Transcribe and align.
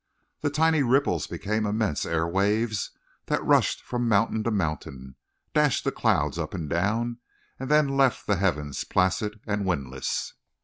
The 0.39 0.49
tiny 0.49 0.81
ripples 0.81 1.27
became 1.27 1.67
immense 1.67 2.07
air 2.07 2.25
waves 2.27 2.89
that 3.27 3.43
rushed 3.45 3.83
from 3.83 4.07
mountain 4.07 4.41
to 4.45 4.49
mountain, 4.49 5.15
dashed 5.53 5.83
the 5.83 5.91
clouds 5.91 6.39
up 6.39 6.55
and 6.55 6.67
down, 6.67 7.19
and 7.59 7.69
then 7.69 7.87
left 7.87 8.25
the 8.25 8.37
heavens 8.37 8.83
placid 8.83 9.39
and 9.45 9.63
windless. 9.63 10.33